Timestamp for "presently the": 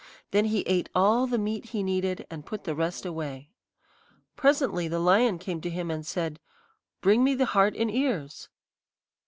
4.35-4.97